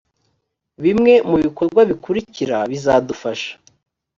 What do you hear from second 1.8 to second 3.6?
bikurikira bizadufasha